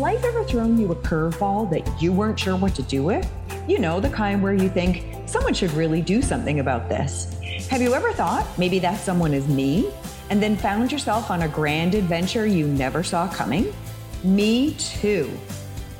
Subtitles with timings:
[0.00, 3.30] life ever thrown you a curveball that you weren't sure what to do with?
[3.68, 7.38] You know, the kind where you think, someone should really do something about this.
[7.68, 9.90] Have you ever thought maybe that someone is me?
[10.30, 13.74] And then found yourself on a grand adventure you never saw coming?
[14.24, 15.30] Me too.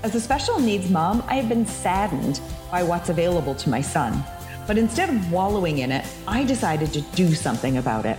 [0.02, 2.40] As a special needs mom, I have been saddened
[2.70, 4.24] by what's available to my son.
[4.66, 8.16] But instead of wallowing in it, I decided to do something about it.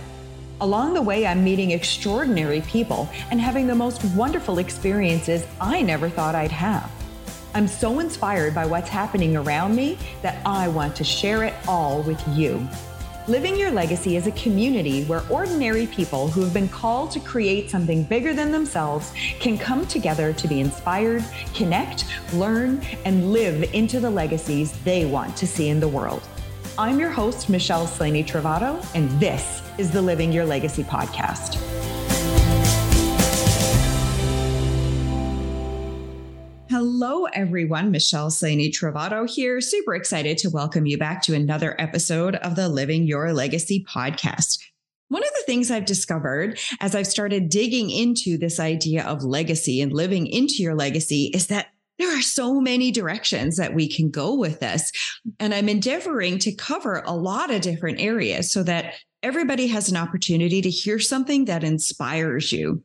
[0.62, 6.08] Along the way, I'm meeting extraordinary people and having the most wonderful experiences I never
[6.08, 6.88] thought I'd have.
[7.52, 12.02] I'm so inspired by what's happening around me that I want to share it all
[12.02, 12.64] with you.
[13.26, 17.68] Living Your Legacy is a community where ordinary people who have been called to create
[17.68, 21.24] something bigger than themselves can come together to be inspired,
[21.54, 22.04] connect,
[22.34, 26.22] learn, and live into the legacies they want to see in the world.
[26.78, 31.56] I'm your host, Michelle Slaney Travato, and this is the Living Your Legacy podcast.
[36.70, 37.90] Hello, everyone.
[37.90, 39.60] Michelle Slaney Travato here.
[39.60, 44.58] Super excited to welcome you back to another episode of the Living Your Legacy podcast.
[45.08, 49.82] One of the things I've discovered as I've started digging into this idea of legacy
[49.82, 51.66] and living into your legacy is that
[52.02, 54.90] there are so many directions that we can go with this.
[55.38, 59.96] And I'm endeavoring to cover a lot of different areas so that everybody has an
[59.96, 62.82] opportunity to hear something that inspires you.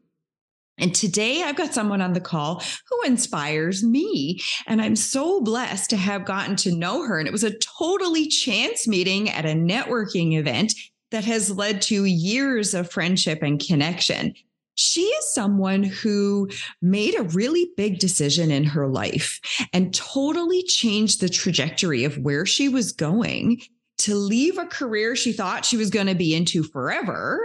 [0.77, 4.39] And today I've got someone on the call who inspires me.
[4.67, 7.17] And I'm so blessed to have gotten to know her.
[7.17, 10.75] And it was a totally chance meeting at a networking event
[11.09, 14.35] that has led to years of friendship and connection.
[14.77, 16.49] She is someone who
[16.81, 19.39] made a really big decision in her life
[19.73, 23.61] and totally changed the trajectory of where she was going
[23.99, 27.39] to leave a career she thought she was going to be into forever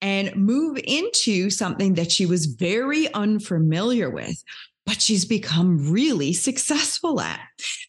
[0.00, 4.42] and move into something that she was very unfamiliar with,
[4.88, 7.40] but she's become really successful at.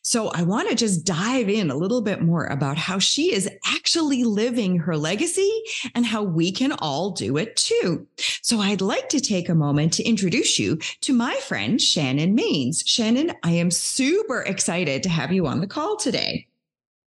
[0.02, 3.50] So I want to just dive in a little bit more about how she is
[3.66, 5.50] actually living her legacy
[5.96, 8.06] and how we can all do it too.
[8.42, 12.84] So I'd like to take a moment to introduce you to my friend, Shannon Mains.
[12.86, 16.49] Shannon, I am super excited to have you on the call today.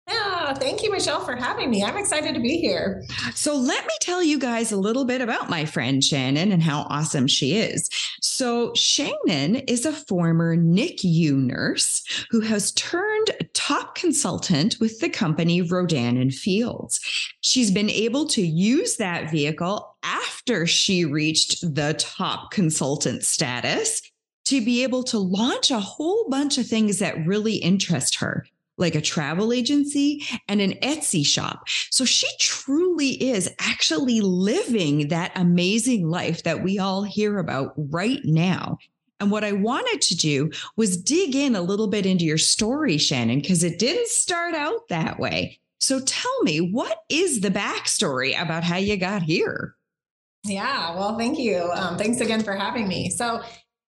[0.08, 1.84] Yeah, thank you, Michelle, for having me.
[1.84, 3.04] I'm excited to be here.
[3.34, 6.86] So, let me tell you guys a little bit about my friend Shannon and how
[6.90, 7.88] awesome she is.
[8.20, 15.62] So, Shannon is a former NICU nurse who has turned top consultant with the company
[15.62, 17.00] Rodan and Fields.
[17.40, 24.02] She's been able to use that vehicle after she reached the top consultant status
[24.46, 28.44] to be able to launch a whole bunch of things that really interest her
[28.78, 31.69] like a travel agency and an Etsy shop.
[31.91, 38.21] So she truly is actually living that amazing life that we all hear about right
[38.25, 38.78] now.
[39.21, 42.99] And what I wanted to do was dig in a little bit into your story,
[42.99, 45.61] Shannon, because it didn't start out that way.
[45.78, 49.77] So tell me, what is the backstory about how you got here?
[50.44, 51.71] Yeah, well, thank you.
[51.72, 53.11] Um, thanks again for having me.
[53.11, 53.43] So,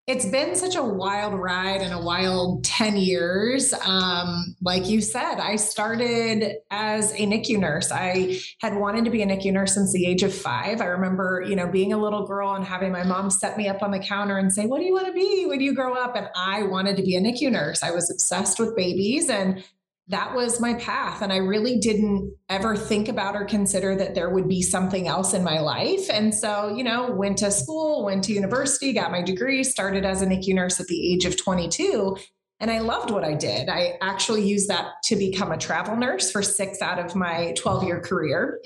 [0.06, 3.72] it's been such a wild ride and a wild 10 years.
[3.72, 7.91] Um, like you said, I started as a NICU nurse.
[7.91, 10.82] I had wanted to be a NICU nurse since the age of five.
[10.82, 13.82] I remember, you know, being a little girl and having my mom set me up
[13.82, 16.16] on the counter and say, What do you want to be when you grow up?
[16.16, 17.82] And I wanted to be a NICU nurse.
[17.82, 19.64] I was obsessed with babies and
[20.09, 21.22] that was my path.
[21.22, 25.32] And I really didn't ever think about or consider that there would be something else
[25.32, 26.10] in my life.
[26.10, 30.20] And so, you know, went to school, went to university, got my degree, started as
[30.20, 32.16] a NICU nurse at the age of 22.
[32.60, 33.69] And I loved what I did.
[33.70, 37.84] I actually used that to become a travel nurse for six out of my 12
[37.84, 38.60] year career.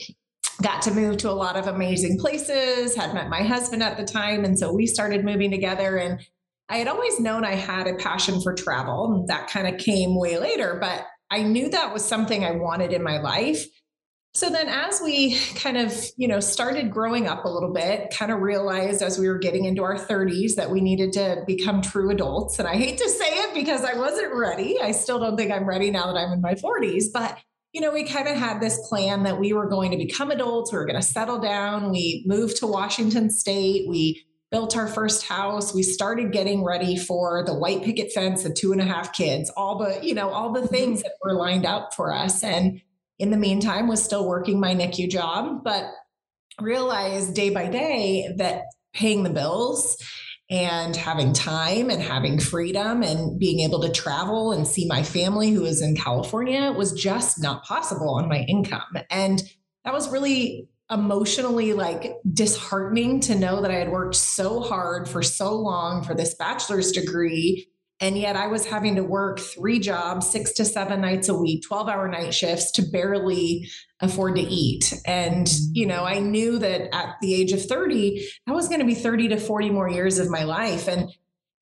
[0.61, 4.05] Got to move to a lot of amazing places, had met my husband at the
[4.05, 4.45] time.
[4.45, 5.99] And so we started moving together.
[5.99, 6.21] And
[6.69, 9.25] I had always known I had a passion for travel.
[9.29, 10.79] That kind of came way later.
[10.81, 13.67] But I knew that was something I wanted in my life.
[14.35, 18.31] So then as we kind of, you know, started growing up a little bit, kind
[18.31, 22.11] of realized as we were getting into our 30s that we needed to become true
[22.11, 22.59] adults.
[22.59, 24.81] And I hate to say it because I wasn't ready.
[24.81, 27.39] I still don't think I'm ready now that I'm in my 40s, but
[27.73, 30.73] you know, we kind of had this plan that we were going to become adults,
[30.73, 31.91] we were going to settle down.
[31.91, 33.89] We moved to Washington state.
[33.89, 35.75] We built our first house.
[35.75, 39.51] We started getting ready for the white picket fence the two and a half kids,
[39.57, 40.69] all the, you know, all the mm-hmm.
[40.69, 42.43] things that were lined up for us.
[42.43, 42.81] And
[43.19, 45.91] in the meantime, was still working my NICU job, but
[46.61, 48.63] realized day by day that
[48.93, 49.97] paying the bills
[50.51, 55.51] and having time and having freedom and being able to travel and see my family
[55.51, 58.97] who is in California was just not possible on my income.
[59.11, 59.43] And
[59.85, 65.23] that was really emotionally like disheartening to know that I had worked so hard for
[65.23, 67.69] so long for this bachelor's degree.
[68.01, 71.65] And yet I was having to work three jobs, six to seven nights a week,
[71.67, 73.69] 12 hour night shifts to barely
[74.01, 74.95] afford to eat.
[75.05, 78.87] And, you know, I knew that at the age of 30, I was going to
[78.87, 80.87] be 30 to 40 more years of my life.
[80.87, 81.11] And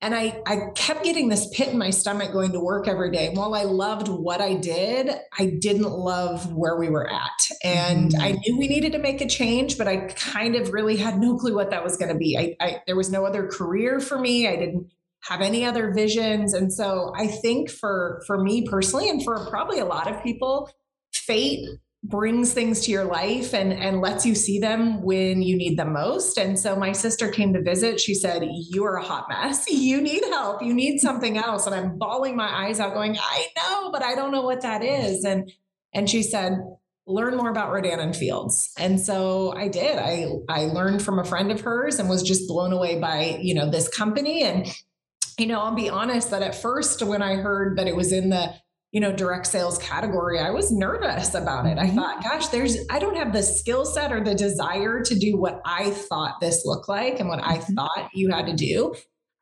[0.01, 3.27] and I, I kept getting this pit in my stomach going to work every day.
[3.27, 7.49] And While I loved what I did, I didn't love where we were at.
[7.63, 8.21] And mm-hmm.
[8.21, 11.35] I knew we needed to make a change, but I kind of really had no
[11.35, 12.37] clue what that was going to be.
[12.37, 14.47] I, I, there was no other career for me.
[14.47, 14.91] I didn't
[15.21, 16.53] have any other visions.
[16.53, 20.69] And so I think for for me personally, and for probably a lot of people,
[21.11, 21.67] fate
[22.03, 25.93] brings things to your life and and lets you see them when you need them
[25.93, 26.37] most.
[26.37, 27.99] And so my sister came to visit.
[27.99, 29.65] She said you are a hot mess.
[29.87, 30.61] You need help.
[30.61, 31.65] You need something else.
[31.65, 34.83] And i'm bawling my eyes out going i know but i don't know what that
[34.83, 35.23] is.
[35.23, 35.51] And
[35.93, 36.59] and she said
[37.05, 38.71] learn more about rodan and fields.
[38.77, 39.97] And so i did.
[39.97, 43.53] I i learned from a friend of hers and was just blown away by you
[43.53, 44.43] know this company.
[44.43, 44.67] And
[45.37, 48.29] you know i'll be honest that at first when i heard that it was in
[48.29, 48.53] the
[48.91, 51.95] you know direct sales category i was nervous about it i mm-hmm.
[51.95, 55.61] thought gosh there's i don't have the skill set or the desire to do what
[55.65, 57.73] i thought this looked like and what i mm-hmm.
[57.73, 58.93] thought you had to do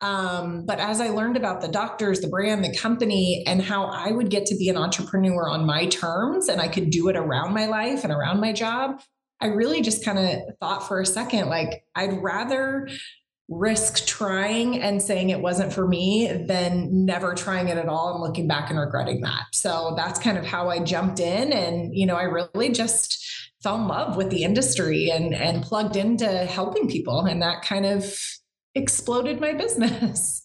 [0.01, 4.11] um, but as i learned about the doctors the brand the company and how i
[4.11, 7.53] would get to be an entrepreneur on my terms and i could do it around
[7.53, 8.99] my life and around my job
[9.41, 12.87] i really just kind of thought for a second like i'd rather
[13.47, 18.23] risk trying and saying it wasn't for me than never trying it at all and
[18.23, 19.43] looking back and regretting that.
[19.53, 23.23] So that's kind of how I jumped in and you know I really just
[23.61, 27.85] fell in love with the industry and and plugged into helping people and that kind
[27.85, 28.17] of
[28.73, 30.41] exploded my business.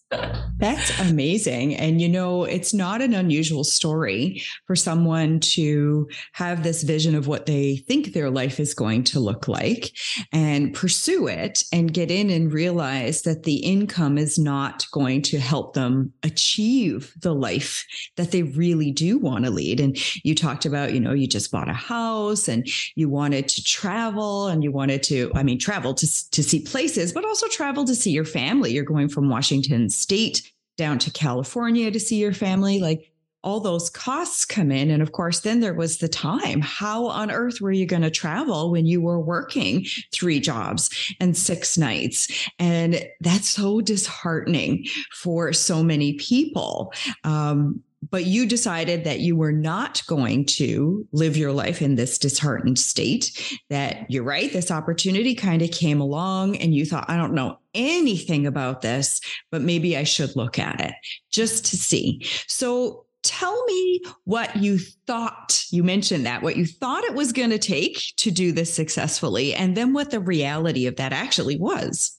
[0.57, 1.75] That's amazing.
[1.75, 7.27] And you know, it's not an unusual story for someone to have this vision of
[7.27, 9.91] what they think their life is going to look like
[10.31, 15.39] and pursue it and get in and realize that the income is not going to
[15.39, 17.85] help them achieve the life
[18.17, 19.79] that they really do want to lead.
[19.79, 23.63] And you talked about, you know, you just bought a house and you wanted to
[23.63, 27.85] travel and you wanted to, I mean, travel to, to see places, but also travel
[27.85, 28.73] to see your family.
[28.73, 32.79] You're going from Washington state down to California to see your family.
[32.79, 33.11] Like
[33.43, 34.91] all those costs come in.
[34.91, 36.61] And of course, then there was the time.
[36.61, 40.89] How on earth were you going to travel when you were working three jobs
[41.19, 42.49] and six nights?
[42.59, 46.93] And that's so disheartening for so many people.
[47.23, 52.17] Um, but you decided that you were not going to live your life in this
[52.17, 57.15] disheartened state that you're right this opportunity kind of came along and you thought i
[57.15, 60.93] don't know anything about this but maybe i should look at it
[61.31, 62.21] just to see.
[62.47, 67.51] So tell me what you thought you mentioned that what you thought it was going
[67.51, 72.17] to take to do this successfully and then what the reality of that actually was.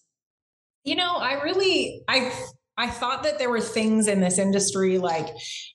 [0.85, 2.33] You know i really i
[2.77, 5.29] I thought that there were things in this industry like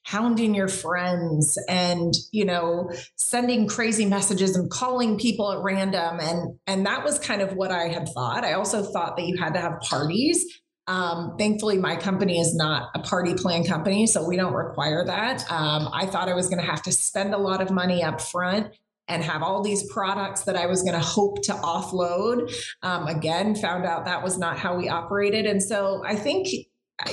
[0.04, 6.20] hounding your friends and, you know, sending crazy messages and calling people at random.
[6.20, 8.44] And, and that was kind of what I had thought.
[8.44, 10.44] I also thought that you had to have parties.
[10.88, 15.42] Um, thankfully, my company is not a party plan company, so we don't require that.
[15.52, 18.22] Um, I thought I was going to have to spend a lot of money up
[18.22, 18.74] front
[19.10, 22.54] and have all these products that I was going to hope to offload.
[22.84, 25.46] Um, again, found out that was not how we operated.
[25.46, 26.48] And so I think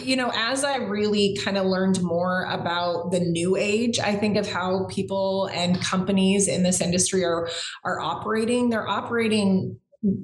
[0.02, 4.36] you know, as I really kind of learned more about the new age, I think
[4.36, 7.50] of how people and companies in this industry are
[7.84, 8.70] are operating.
[8.70, 9.78] They're operating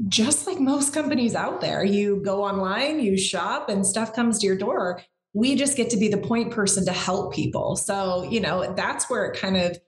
[0.09, 1.85] just like most companies out there.
[1.85, 5.02] You go online, you shop, and stuff comes to your door.
[5.33, 7.76] We just get to be the point person to help people.
[7.76, 9.79] So, you know, that's where it kind of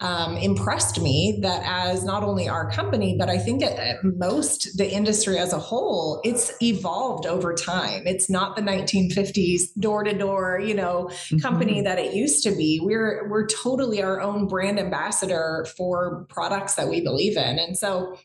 [0.00, 4.90] um, impressed me that as not only our company, but I think at most the
[4.90, 8.06] industry as a whole, it's evolved over time.
[8.06, 11.38] It's not the 1950s door to door, you know, mm-hmm.
[11.38, 12.80] company that it used to be.
[12.82, 17.58] We're we're totally our own brand ambassador for products that we believe in.
[17.58, 18.16] And so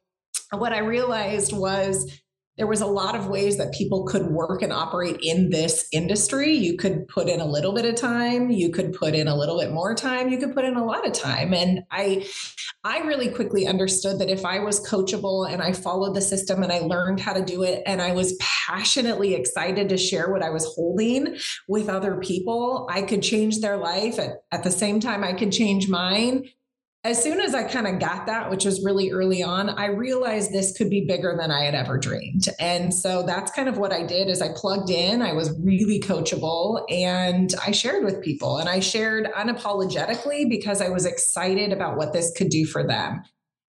[0.52, 2.10] what I realized was
[2.58, 6.54] there was a lot of ways that people could work and operate in this industry.
[6.54, 9.60] You could put in a little bit of time, you could put in a little
[9.60, 11.54] bit more time, you could put in a lot of time.
[11.54, 12.26] And I
[12.84, 16.72] I really quickly understood that if I was coachable and I followed the system and
[16.72, 20.52] I learned how to do it and I was passionately excited to share what I
[20.52, 21.36] was holding
[21.68, 25.52] with other people, I could change their life at, at the same time I could
[25.52, 26.46] change mine
[27.06, 30.52] as soon as I kind of got that, which was really early on, I realized
[30.52, 32.50] this could be bigger than I had ever dreamed.
[32.60, 36.00] And so that's kind of what I did is I plugged in, I was really
[36.00, 41.96] coachable and I shared with people and I shared unapologetically because I was excited about
[41.96, 43.22] what this could do for them.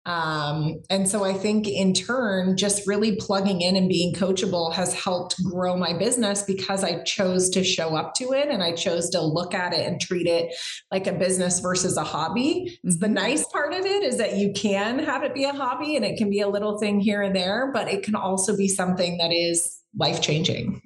[0.04, 4.92] Um, and so I think in turn, just really plugging in and being coachable has
[4.92, 9.11] helped grow my business because I chose to show up to it and I chose
[9.11, 10.52] to look at it and treat it
[10.90, 12.78] like a business versus a hobby.
[12.85, 12.99] Mm-hmm.
[12.99, 16.04] The nice part of it is that you can have it be a hobby and
[16.04, 19.18] it can be a little thing here and there, but it can also be something
[19.18, 20.80] that is life changing.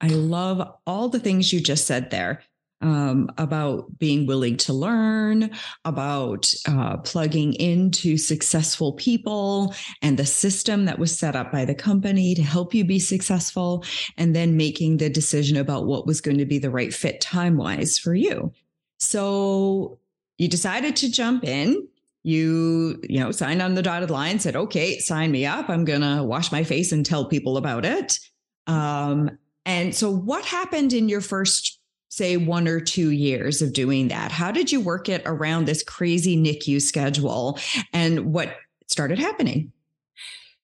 [0.00, 2.42] I love all the things you just said there
[2.80, 5.50] um, about being willing to learn,
[5.84, 11.74] about uh, plugging into successful people and the system that was set up by the
[11.74, 13.84] company to help you be successful,
[14.16, 17.56] and then making the decision about what was going to be the right fit time
[17.56, 18.52] wise for you.
[18.98, 19.98] So
[20.38, 21.86] you decided to jump in.
[22.22, 25.70] You, you know, signed on the dotted line, said, okay, sign me up.
[25.70, 28.18] I'm to wash my face and tell people about it.
[28.66, 31.79] Um, and so, what happened in your first
[32.10, 34.30] say one or two years of doing that?
[34.30, 37.58] How did you work it around this crazy NICU schedule
[37.92, 38.54] and what
[38.88, 39.72] started happening?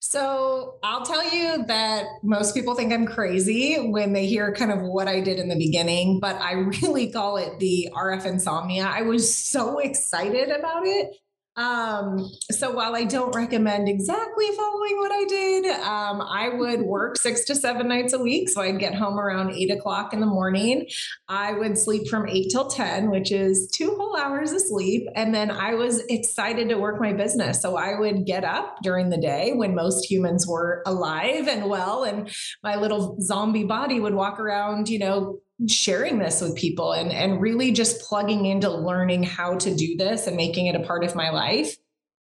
[0.01, 4.83] So I'll tell you that most people think I'm crazy when they hear kind of
[4.83, 8.85] what I did in the beginning, but I really call it the RF insomnia.
[8.85, 11.17] I was so excited about it
[11.57, 17.17] um, so while I don't recommend exactly following what I did, um, I would work
[17.17, 18.51] six to seven nights a week.
[18.51, 20.87] So I'd get home around eight o'clock in the morning.
[21.29, 25.07] I would sleep from eight till 10, which is two whole hours of sleep.
[25.15, 27.63] And then I was excited to work my business.
[27.63, 32.05] So I would get up during the day when most humans were alive and well,
[32.05, 32.31] and
[32.63, 37.41] my little zombie body would walk around, you know, sharing this with people and, and
[37.41, 41.15] really just plugging into learning how to do this and making it a part of
[41.15, 41.77] my life.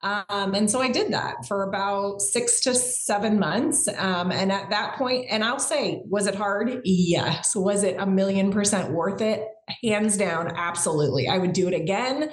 [0.03, 3.87] Um, and so I did that for about six to seven months.
[3.87, 6.81] Um, and at that point, and I'll say, was it hard?
[6.83, 7.55] Yes.
[7.55, 9.45] Was it a million percent worth it?
[9.83, 11.27] Hands down, absolutely.
[11.27, 12.31] I would do it again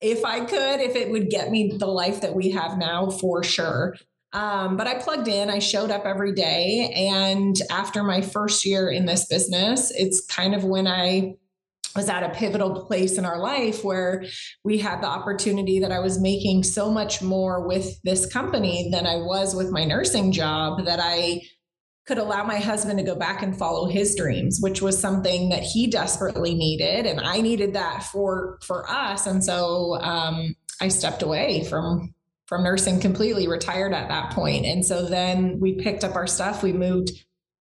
[0.00, 3.42] if I could, if it would get me the life that we have now for
[3.42, 3.96] sure.
[4.32, 6.92] Um, but I plugged in, I showed up every day.
[6.94, 11.34] And after my first year in this business, it's kind of when I
[11.96, 14.24] was at a pivotal place in our life where
[14.62, 19.06] we had the opportunity that I was making so much more with this company than
[19.06, 21.42] I was with my nursing job that I
[22.06, 25.62] could allow my husband to go back and follow his dreams which was something that
[25.62, 31.22] he desperately needed and i needed that for for us and so um, i stepped
[31.22, 32.12] away from
[32.50, 34.66] from nursing completely retired at that point.
[34.66, 36.64] And so then we picked up our stuff.
[36.64, 37.12] We moved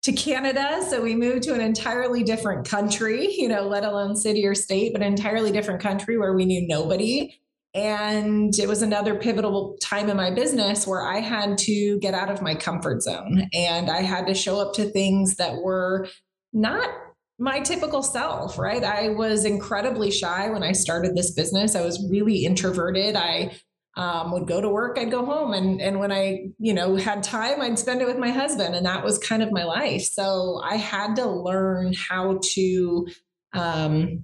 [0.04, 0.82] to Canada.
[0.90, 4.94] So we moved to an entirely different country, you know, let alone city or state,
[4.94, 7.36] but an entirely different country where we knew nobody.
[7.74, 12.32] And it was another pivotal time in my business where I had to get out
[12.32, 16.08] of my comfort zone and I had to show up to things that were
[16.54, 16.90] not
[17.40, 18.86] my typical self, right?
[18.86, 21.76] I was incredibly shy when I started this business.
[21.76, 23.18] I was really introverted.
[23.18, 23.52] I
[23.98, 25.54] um, would go to work, I'd go home.
[25.54, 28.76] And, and when I, you know, had time, I'd spend it with my husband.
[28.76, 30.04] And that was kind of my life.
[30.04, 33.08] So I had to learn how to,
[33.54, 34.24] um,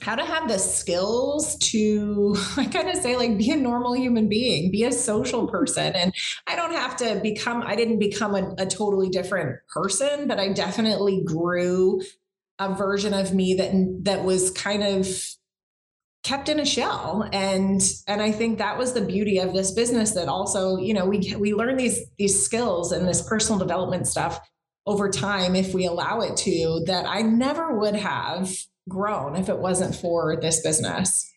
[0.00, 4.28] how to have the skills to i kind of say like be a normal human
[4.28, 6.12] being be a social person and
[6.48, 10.52] i don't have to become i didn't become a, a totally different person but i
[10.52, 12.00] definitely grew
[12.58, 13.70] a version of me that
[14.02, 15.06] that was kind of
[16.22, 20.12] kept in a shell and and i think that was the beauty of this business
[20.12, 24.40] that also you know we we learn these these skills and this personal development stuff
[24.86, 28.52] over time if we allow it to that i never would have
[28.88, 31.28] grown if it wasn't for this business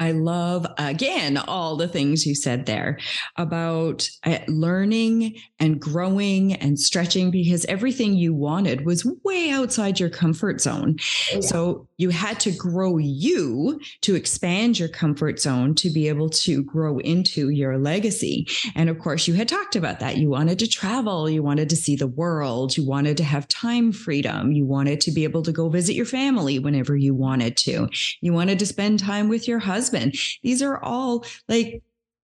[0.00, 2.98] I love, again, all the things you said there
[3.36, 10.08] about uh, learning and growing and stretching because everything you wanted was way outside your
[10.08, 10.96] comfort zone.
[10.98, 11.40] Oh, yeah.
[11.40, 16.62] So you had to grow you to expand your comfort zone to be able to
[16.62, 18.46] grow into your legacy.
[18.74, 20.16] And of course, you had talked about that.
[20.16, 23.92] You wanted to travel, you wanted to see the world, you wanted to have time
[23.92, 27.88] freedom, you wanted to be able to go visit your family whenever you wanted to,
[28.20, 30.14] you wanted to spend time with your husband.
[30.42, 31.82] These are all like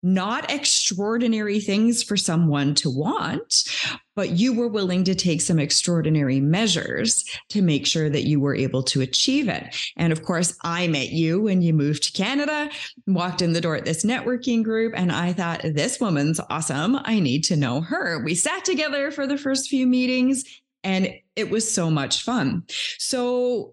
[0.04, 3.64] not extraordinary things for someone to want,
[4.14, 8.54] but you were willing to take some extraordinary measures to make sure that you were
[8.54, 9.74] able to achieve it.
[9.96, 12.70] And of course, I met you when you moved to Canada,
[13.06, 16.98] walked in the door at this networking group, and I thought, this woman's awesome.
[17.04, 18.22] I need to know her.
[18.22, 20.44] We sat together for the first few meetings.
[20.84, 22.64] And it was so much fun.
[22.98, 23.72] So,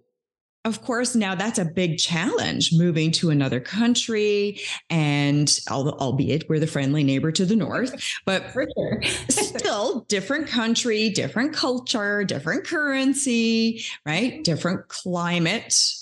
[0.63, 4.61] of course, now that's a big challenge moving to another country.
[4.89, 9.01] And albeit we're the friendly neighbor to the north, but sure.
[9.29, 14.43] still different country, different culture, different currency, right?
[14.43, 15.95] Different climate.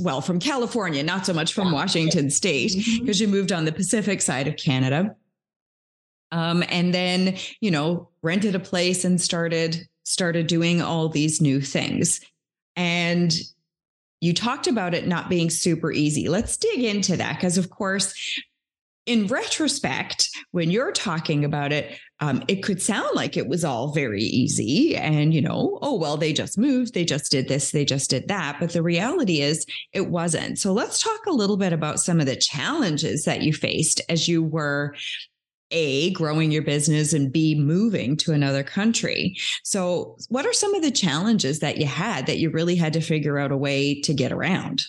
[0.00, 1.72] Well, from California, not so much from.
[1.72, 3.22] Washington state, because mm-hmm.
[3.22, 5.14] you moved on the Pacific side of Canada.
[6.32, 11.60] Um, and then, you know, rented a place and started started doing all these new
[11.60, 12.20] things.
[12.76, 13.34] And
[14.26, 16.28] you talked about it not being super easy.
[16.28, 18.12] Let's dig into that because, of course,
[19.06, 23.92] in retrospect, when you're talking about it, um, it could sound like it was all
[23.92, 27.84] very easy and, you know, oh, well, they just moved, they just did this, they
[27.84, 28.56] just did that.
[28.58, 30.58] But the reality is it wasn't.
[30.58, 34.26] So let's talk a little bit about some of the challenges that you faced as
[34.26, 34.96] you were
[35.70, 40.82] a growing your business and b moving to another country so what are some of
[40.82, 44.14] the challenges that you had that you really had to figure out a way to
[44.14, 44.82] get around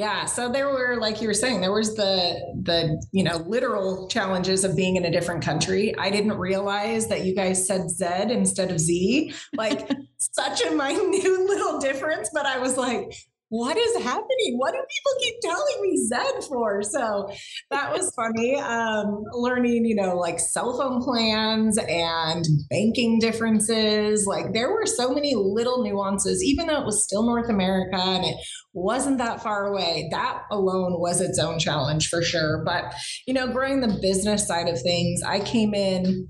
[0.00, 4.08] yeah, so there were like you were saying there was the the you know literal
[4.08, 5.94] challenges of being in a different country.
[5.98, 9.34] I didn't realize that you guys said Z instead of Z.
[9.52, 13.12] Like such a minute little difference, but I was like,
[13.50, 14.54] what is happening?
[14.56, 16.82] What do people keep telling me Z for?
[16.82, 17.28] So
[17.70, 18.54] that was funny.
[18.56, 24.24] Um, learning, you know, like cell phone plans and banking differences.
[24.24, 28.24] Like there were so many little nuances, even though it was still North America and
[28.24, 28.36] it
[28.72, 30.08] wasn't that far away.
[30.12, 32.62] That alone was its own challenge for sure.
[32.64, 32.94] But,
[33.26, 36.28] you know, growing the business side of things, I came in,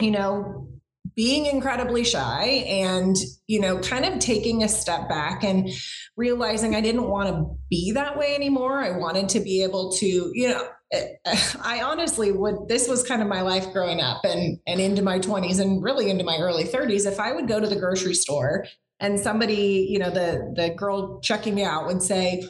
[0.00, 0.68] you know,
[1.16, 5.70] being incredibly shy and you know kind of taking a step back and
[6.16, 8.80] realizing i didn't want to be that way anymore.
[8.80, 13.02] I wanted to be able to you know eh, eh, i honestly would this was
[13.02, 16.36] kind of my life growing up and and into my 20s and really into my
[16.38, 18.66] early 30s if i would go to the grocery store
[19.00, 22.46] and somebody you know the the girl checking me out would say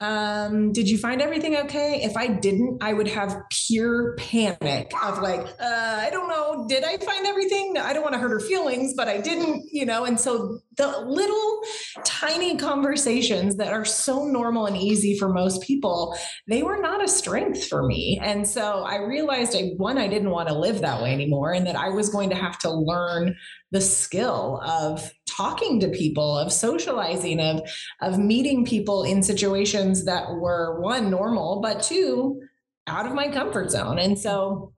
[0.00, 2.00] um, did you find everything okay?
[2.02, 6.84] If I didn't, I would have pure panic of like, uh, I don't know, did
[6.84, 7.76] I find everything?
[7.76, 10.04] I don't want to hurt her feelings, but I didn't, you know.
[10.04, 11.62] And so the little
[12.04, 17.08] tiny conversations that are so normal and easy for most people, they were not a
[17.08, 18.20] strength for me.
[18.22, 21.66] And so I realized I one, I didn't want to live that way anymore, and
[21.66, 23.34] that I was going to have to learn
[23.70, 27.60] the skill of talking to people, of socializing, of
[28.02, 32.40] of meeting people in situations that were one normal, but two
[32.86, 33.98] out of my comfort zone.
[33.98, 34.72] And so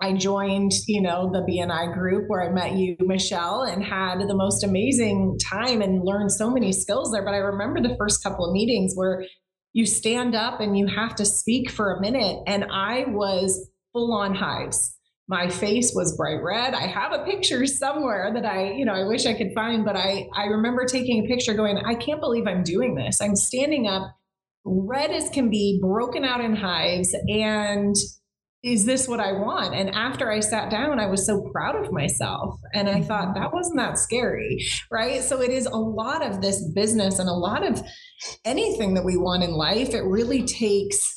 [0.00, 4.34] I joined, you know, the BNI group where I met you, Michelle, and had the
[4.34, 7.24] most amazing time and learned so many skills there.
[7.24, 9.24] But I remember the first couple of meetings where
[9.72, 14.12] you stand up and you have to speak for a minute, and I was full
[14.14, 14.97] on hives
[15.28, 16.74] my face was bright red.
[16.74, 19.94] I have a picture somewhere that I, you know, I wish I could find, but
[19.94, 23.20] I I remember taking a picture going, I can't believe I'm doing this.
[23.20, 24.14] I'm standing up
[24.64, 27.94] red as can be, broken out in hives and
[28.64, 29.74] is this what I want?
[29.74, 32.58] And after I sat down, I was so proud of myself.
[32.74, 33.04] And I mm-hmm.
[33.04, 35.22] thought that wasn't that scary, right?
[35.22, 37.80] So it is a lot of this business and a lot of
[38.44, 39.90] anything that we want in life.
[39.90, 41.14] It really takes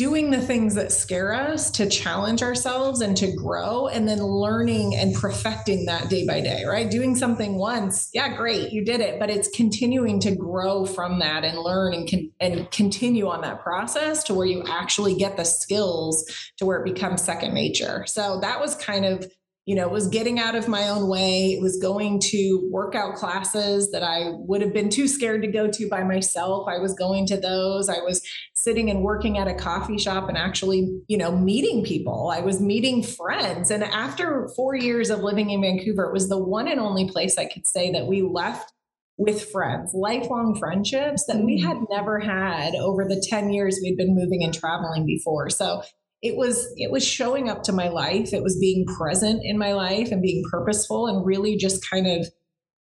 [0.00, 4.96] doing the things that scare us to challenge ourselves and to grow and then learning
[4.96, 9.20] and perfecting that day by day right doing something once yeah great you did it
[9.20, 13.60] but it's continuing to grow from that and learn and con- and continue on that
[13.62, 16.24] process to where you actually get the skills
[16.56, 19.30] to where it becomes second nature so that was kind of
[19.66, 21.52] you know, was getting out of my own way.
[21.52, 25.70] It was going to workout classes that I would have been too scared to go
[25.70, 26.66] to by myself.
[26.66, 27.88] I was going to those.
[27.88, 28.20] I was
[28.62, 32.30] sitting and working at a coffee shop and actually, you know, meeting people.
[32.32, 33.70] I was meeting friends.
[33.70, 37.38] And after four years of living in Vancouver, it was the one and only place
[37.38, 38.72] I could say that we left
[39.18, 41.66] with friends, lifelong friendships that we mm.
[41.66, 45.50] had never had over the 10 years we'd been moving and traveling before.
[45.50, 45.82] So
[46.22, 49.72] it was it was showing up to my life it was being present in my
[49.72, 52.28] life and being purposeful and really just kind of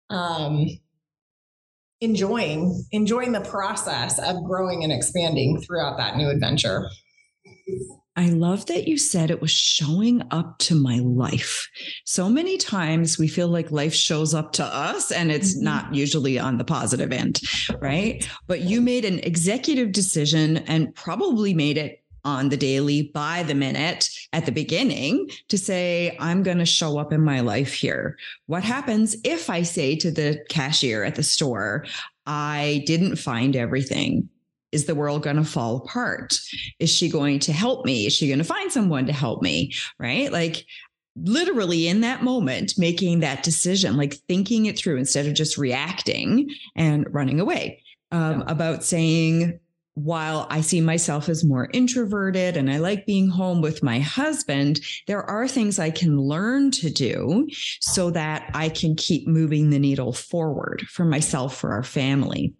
[0.09, 0.65] um
[2.01, 6.87] enjoying enjoying the process of growing and expanding throughout that new adventure
[8.15, 11.67] I love that you said it was showing up to my life.
[12.05, 15.63] So many times we feel like life shows up to us and it's mm-hmm.
[15.63, 17.41] not usually on the positive end,
[17.79, 18.29] right?
[18.45, 23.55] But you made an executive decision and probably made it on the daily by the
[23.55, 28.17] minute at the beginning to say, I'm going to show up in my life here.
[28.47, 31.85] What happens if I say to the cashier at the store,
[32.25, 34.29] I didn't find everything?
[34.71, 36.35] Is the world going to fall apart?
[36.79, 38.07] Is she going to help me?
[38.07, 39.73] Is she going to find someone to help me?
[39.99, 40.31] Right?
[40.31, 40.65] Like,
[41.15, 46.49] literally in that moment, making that decision, like thinking it through instead of just reacting
[46.75, 47.83] and running away.
[48.11, 48.45] Um, yeah.
[48.47, 49.59] About saying,
[49.95, 54.79] while I see myself as more introverted and I like being home with my husband,
[55.07, 57.47] there are things I can learn to do
[57.79, 62.55] so that I can keep moving the needle forward for myself, for our family.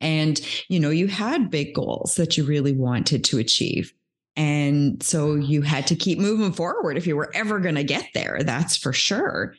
[0.00, 3.92] And, you know, you had big goals that you really wanted to achieve.
[4.36, 8.08] And so you had to keep moving forward if you were ever going to get
[8.14, 8.40] there.
[8.42, 9.54] That's for sure.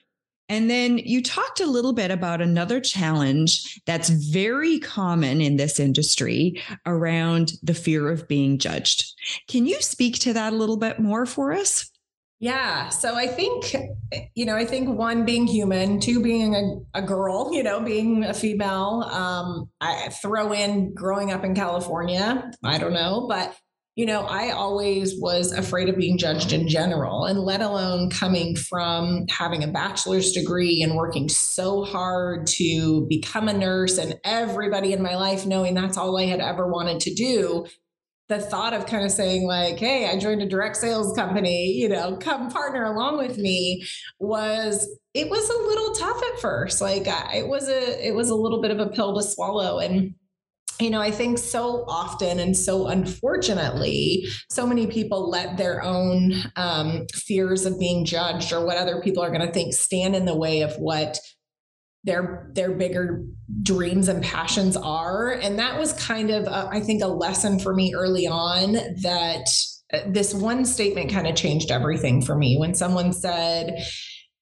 [0.49, 5.79] And then you talked a little bit about another challenge that's very common in this
[5.79, 9.13] industry around the fear of being judged.
[9.47, 11.89] Can you speak to that a little bit more for us?
[12.39, 12.89] Yeah.
[12.89, 13.75] So I think,
[14.35, 18.23] you know, I think one, being human, two, being a, a girl, you know, being
[18.23, 19.09] a female.
[19.11, 22.51] Um, I throw in growing up in California.
[22.63, 23.57] I don't know, but
[23.97, 28.55] you know, I always was afraid of being judged in general, and let alone coming
[28.55, 34.93] from having a bachelor's degree and working so hard to become a nurse and everybody
[34.93, 37.65] in my life knowing that's all I had ever wanted to do.
[38.29, 41.89] The thought of kind of saying, like, hey, I joined a direct sales company, you
[41.89, 43.83] know, come partner along with me
[44.19, 46.81] was it was a little tough at first.
[46.81, 49.79] Like it was a it was a little bit of a pill to swallow.
[49.79, 50.13] And
[50.79, 56.33] you know, I think so often and so unfortunately, so many people let their own
[56.55, 60.25] um, fears of being judged or what other people are going to think stand in
[60.25, 61.19] the way of what
[62.03, 63.25] their their bigger
[63.63, 65.31] dreams and passions are.
[65.31, 69.49] And that was kind of, a, I think, a lesson for me early on that
[69.93, 73.83] uh, this one statement kind of changed everything for me when someone said,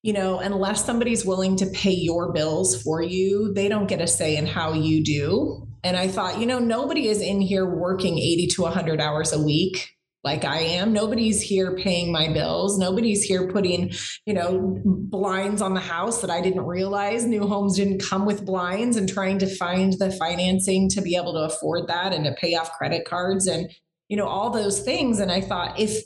[0.01, 4.07] you know, unless somebody's willing to pay your bills for you, they don't get a
[4.07, 5.67] say in how you do.
[5.85, 9.39] And I thought, you know, nobody is in here working 80 to 100 hours a
[9.41, 9.91] week
[10.23, 10.93] like I am.
[10.93, 12.79] Nobody's here paying my bills.
[12.79, 13.91] Nobody's here putting,
[14.25, 17.25] you know, blinds on the house that I didn't realize.
[17.25, 21.33] New homes didn't come with blinds and trying to find the financing to be able
[21.33, 23.69] to afford that and to pay off credit cards and,
[24.09, 25.19] you know, all those things.
[25.19, 26.03] And I thought if,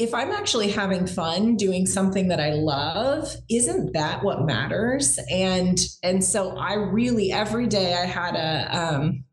[0.00, 5.18] if I'm actually having fun doing something that I love, isn't that what matters?
[5.30, 9.24] And and so I really every day I had a um,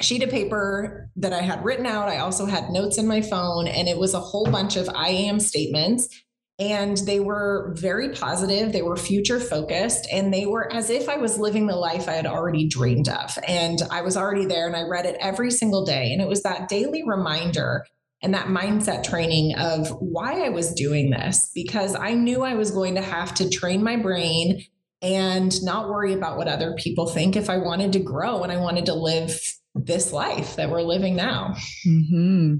[0.00, 2.08] sheet of paper that I had written out.
[2.08, 5.08] I also had notes in my phone, and it was a whole bunch of I
[5.08, 6.08] am statements.
[6.60, 11.16] And they were very positive, they were future focused, and they were as if I
[11.16, 13.36] was living the life I had already dreamed of.
[13.48, 16.12] And I was already there, and I read it every single day.
[16.12, 17.84] And it was that daily reminder
[18.22, 22.70] and that mindset training of why I was doing this because I knew I was
[22.70, 24.64] going to have to train my brain
[25.02, 28.58] and not worry about what other people think if I wanted to grow and I
[28.58, 29.38] wanted to live
[29.74, 31.54] this life that we're living now.
[31.86, 32.56] Mm-hmm.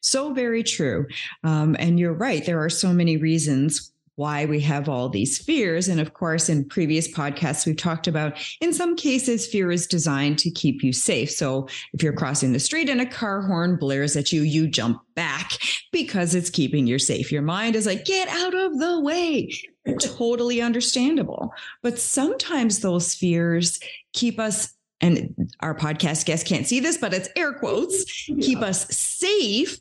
[0.00, 1.06] So very true.
[1.44, 2.44] Um, and you're right.
[2.44, 5.88] There are so many reasons why we have all these fears.
[5.88, 10.38] And of course, in previous podcasts, we've talked about in some cases, fear is designed
[10.40, 11.30] to keep you safe.
[11.30, 15.00] So if you're crossing the street and a car horn blares at you, you jump
[15.14, 15.52] back
[15.92, 17.32] because it's keeping you safe.
[17.32, 19.50] Your mind is like, get out of the way.
[20.00, 21.52] totally understandable.
[21.82, 23.80] But sometimes those fears
[24.12, 28.04] keep us and our podcast guests can't see this, but it's air quotes,
[28.40, 29.80] keep us safe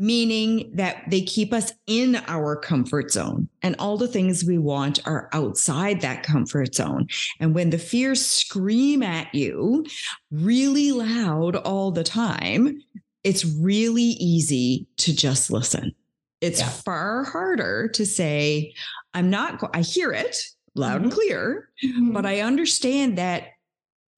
[0.00, 4.98] meaning that they keep us in our comfort zone and all the things we want
[5.06, 7.06] are outside that comfort zone.
[7.38, 9.84] And when the fears scream at you
[10.30, 12.80] really loud all the time,
[13.24, 15.94] it's really easy to just listen.
[16.40, 16.70] It's yeah.
[16.70, 18.72] far harder to say,
[19.12, 20.42] I'm not, I hear it
[20.74, 21.04] loud mm-hmm.
[21.04, 22.12] and clear, mm-hmm.
[22.12, 23.48] but I understand that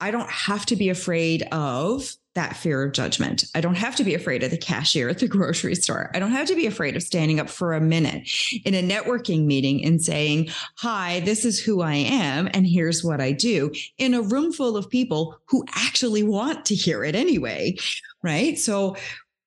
[0.01, 3.45] I don't have to be afraid of that fear of judgment.
[3.55, 6.11] I don't have to be afraid of the cashier at the grocery store.
[6.15, 8.29] I don't have to be afraid of standing up for a minute
[8.65, 13.21] in a networking meeting and saying, Hi, this is who I am, and here's what
[13.21, 17.77] I do in a room full of people who actually want to hear it anyway.
[18.23, 18.59] Right.
[18.59, 18.97] So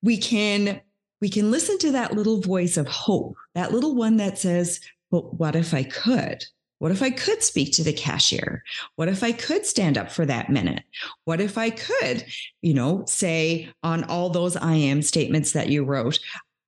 [0.02, 0.80] we can
[1.20, 5.34] we can listen to that little voice of hope, that little one that says, But
[5.34, 6.44] what if I could?
[6.78, 8.62] What if I could speak to the cashier?
[8.96, 10.84] What if I could stand up for that minute?
[11.24, 12.26] What if I could,
[12.60, 16.18] you know, say on all those I am statements that you wrote,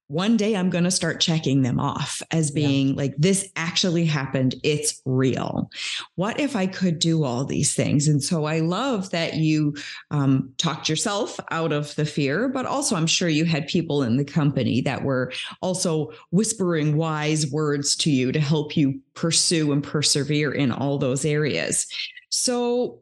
[0.09, 2.95] one day I'm going to start checking them off as being yeah.
[2.97, 4.55] like, this actually happened.
[4.63, 5.71] It's real.
[6.15, 8.09] What if I could do all these things?
[8.09, 9.77] And so I love that you
[10.11, 14.17] um, talked yourself out of the fear, but also I'm sure you had people in
[14.17, 19.85] the company that were also whispering wise words to you to help you pursue and
[19.85, 21.87] persevere in all those areas.
[22.31, 23.01] So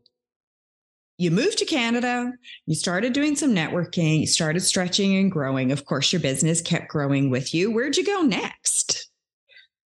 [1.19, 2.33] you moved to Canada,
[2.67, 5.73] you started doing some networking, you started stretching and growing.
[5.73, 7.71] Of course, your business kept growing with you.
[7.71, 9.11] Where'd you go next?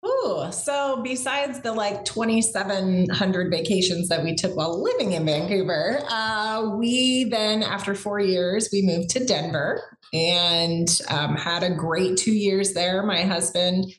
[0.06, 6.76] Oh, so besides the like 2,700 vacations that we took while living in Vancouver, uh,
[6.76, 12.34] we then, after four years, we moved to Denver and um, had a great two
[12.34, 13.02] years there.
[13.04, 13.94] My husband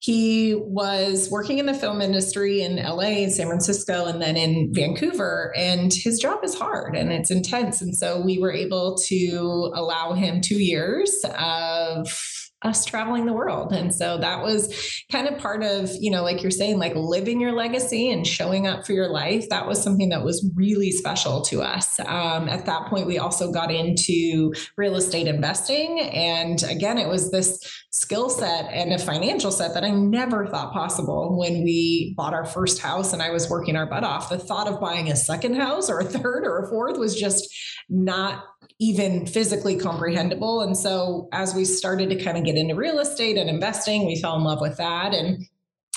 [0.00, 5.52] he was working in the film industry in LA San Francisco and then in Vancouver.
[5.56, 7.82] And his job is hard and it's intense.
[7.82, 12.08] And so we were able to allow him two years of
[12.62, 13.72] us traveling the world.
[13.72, 17.40] And so that was kind of part of, you know, like you're saying, like living
[17.40, 19.48] your legacy and showing up for your life.
[19.48, 22.00] That was something that was really special to us.
[22.00, 26.00] Um, at that point, we also got into real estate investing.
[26.00, 30.72] And again, it was this skill set and a financial set that I never thought
[30.72, 34.30] possible when we bought our first house and I was working our butt off.
[34.30, 37.48] The thought of buying a second house or a third or a fourth was just
[37.88, 38.44] not
[38.80, 40.60] even physically comprehensible.
[40.62, 44.20] And so as we started to kind of get into real estate and investing, we
[44.20, 45.14] fell in love with that.
[45.14, 45.46] And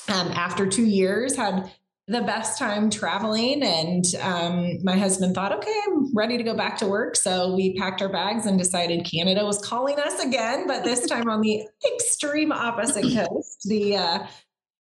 [0.07, 1.71] um, after two years, had
[2.07, 3.63] the best time traveling.
[3.63, 7.15] And um, my husband thought, okay, I'm ready to go back to work.
[7.15, 11.29] So we packed our bags and decided Canada was calling us again, but this time
[11.29, 11.63] on the
[11.93, 14.19] extreme opposite coast, the uh,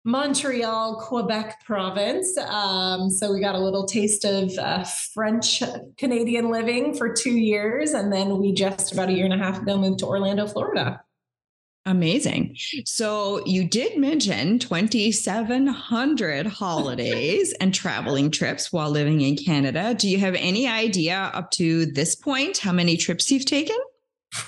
[0.06, 2.38] Montreal, Quebec province.
[2.38, 5.64] Um, so we got a little taste of uh, French
[5.98, 7.90] Canadian living for two years.
[7.90, 11.02] And then we just about a year and a half ago moved to Orlando, Florida.
[11.86, 12.56] Amazing.
[12.84, 19.92] So you did mention 2,700 holidays and traveling trips while living in Canada.
[19.94, 23.76] Do you have any idea up to this point how many trips you've taken?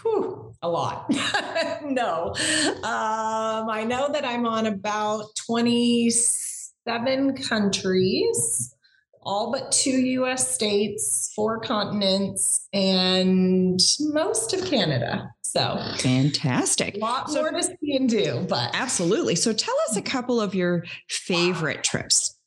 [0.02, 1.10] Whew, a lot.
[1.84, 2.34] no.
[2.78, 8.74] Um, I know that I'm on about 27 countries,
[9.22, 15.30] all but two US states, four continents, and most of Canada.
[15.42, 16.96] So fantastic.
[16.96, 19.34] A lot so, more to see and do, but absolutely.
[19.34, 22.37] So tell us a couple of your favorite trips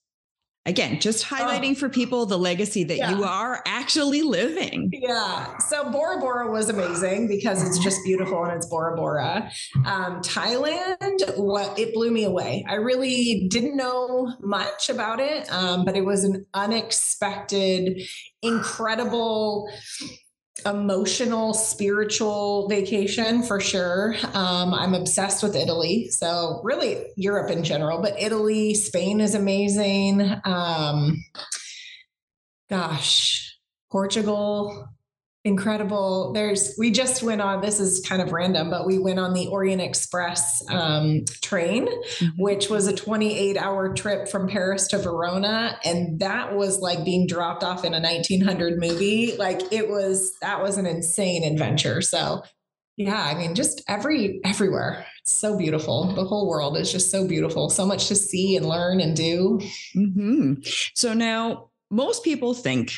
[0.66, 1.76] again just highlighting oh.
[1.76, 3.16] for people the legacy that yeah.
[3.16, 8.54] you are actually living yeah so bora bora was amazing because it's just beautiful and
[8.54, 9.50] it's bora bora
[9.86, 15.84] um, thailand what it blew me away i really didn't know much about it um,
[15.84, 18.00] but it was an unexpected
[18.44, 19.68] incredible
[20.66, 24.16] emotional, spiritual vacation for sure.
[24.34, 26.10] Um, I'm obsessed with Italy.
[26.10, 30.22] So, really, Europe in general, but Italy, Spain is amazing.
[30.44, 31.24] Um,
[32.70, 33.58] gosh,
[33.92, 34.88] Portugal,
[35.44, 36.34] incredible.
[36.34, 39.48] There's we just went on this is kind of random but we went on the
[39.48, 42.42] orient express um, train mm-hmm.
[42.42, 45.80] which was a 28 hour trip from paris to verona.
[45.84, 49.36] And that was like being dropped off in a 1900 movie.
[49.36, 52.02] Like it was that was an insane adventure.
[52.02, 52.44] So
[52.98, 55.08] yeah i mean just every everywhere.
[55.22, 56.14] It's so beautiful.
[56.14, 57.70] The whole world is just so beautiful.
[57.70, 59.60] So much to see and learn and do.
[59.96, 60.54] Mm-hmm.
[60.94, 62.94] so now most people think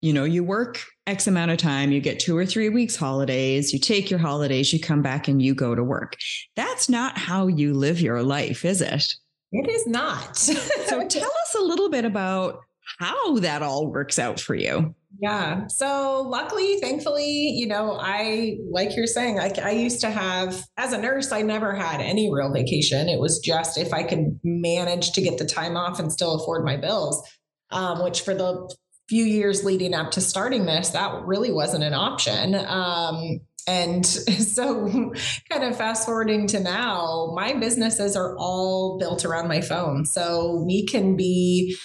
[0.00, 3.72] you know, you work X amount of time, you get two or three weeks holidays,
[3.72, 6.16] you take your holidays, you come back and you go to work.
[6.56, 9.04] That's not how you live your life, is it?
[9.52, 10.36] It is not.
[10.36, 12.60] so tell us a little bit about
[12.98, 14.94] how that all works out for you.
[15.20, 15.66] Yeah.
[15.68, 20.92] So luckily, thankfully, you know, I, like you're saying, I, I used to have, as
[20.92, 23.08] a nurse, I never had any real vacation.
[23.08, 26.64] It was just if I could manage to get the time off and still afford
[26.64, 27.22] my bills.
[27.70, 28.72] Um, which for the
[29.08, 32.54] few years leading up to starting this, that really wasn't an option.
[32.54, 35.12] Um, and so,
[35.50, 40.04] kind of fast forwarding to now, my businesses are all built around my phone.
[40.04, 41.76] So, we can be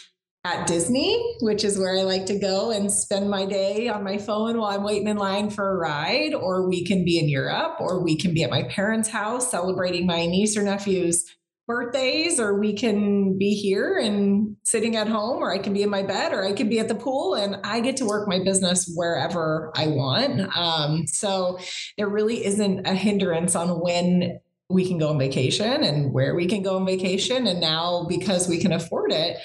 [0.45, 4.17] at Disney, which is where I like to go and spend my day on my
[4.17, 7.75] phone while I'm waiting in line for a ride, or we can be in Europe,
[7.79, 11.25] or we can be at my parents' house celebrating my niece or nephew's
[11.69, 15.89] birthdays or we can be here and sitting at home or I can be in
[15.91, 18.43] my bed or I can be at the pool and I get to work my
[18.43, 20.57] business wherever I want.
[20.57, 21.59] Um, so
[21.95, 26.47] there really isn't a hindrance on when we can go on vacation and where we
[26.47, 27.45] can go on vacation.
[27.45, 29.37] And now because we can afford it,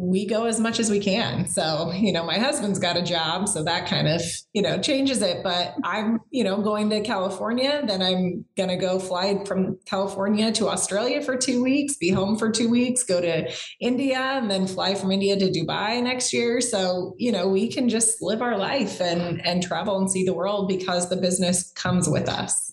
[0.00, 1.48] we go as much as we can.
[1.48, 5.22] So, you know, my husband's got a job, so that kind of, you know, changes
[5.22, 5.42] it.
[5.42, 10.52] But I'm, you know, going to California, then I'm going to go fly from California
[10.52, 14.68] to Australia for two weeks, be home for two weeks, go to India, and then
[14.68, 16.60] fly from India to Dubai next year.
[16.60, 20.34] So, you know, we can just live our life and and travel and see the
[20.34, 22.72] world because the business comes with us.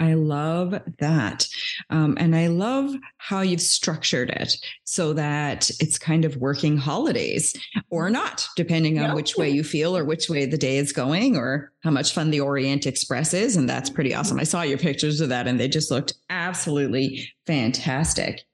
[0.00, 1.46] I love that.
[1.90, 7.54] Um, and I love how you've structured it so that it's kind of working holidays
[7.90, 11.36] or not, depending on which way you feel or which way the day is going
[11.36, 13.56] or how much fun the Orient Express is.
[13.56, 14.40] And that's pretty awesome.
[14.40, 18.44] I saw your pictures of that and they just looked absolutely fantastic.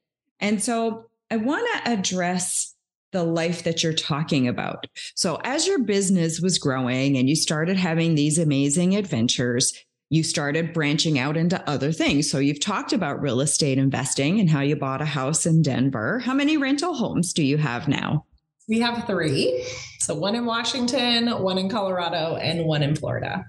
[0.41, 2.75] And so I want to address
[3.13, 4.87] the life that you're talking about.
[5.15, 9.73] So, as your business was growing and you started having these amazing adventures,
[10.09, 12.31] you started branching out into other things.
[12.31, 16.21] So you've talked about real estate investing and how you bought a house in Denver.
[16.21, 18.25] How many rental homes do you have now?
[18.69, 19.67] We have three.
[20.01, 23.45] So one in Washington, one in Colorado, and one in Florida.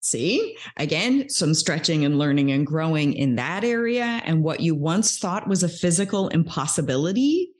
[0.00, 4.20] See, again, some stretching and learning and growing in that area.
[4.24, 7.51] And what you once thought was a physical impossibility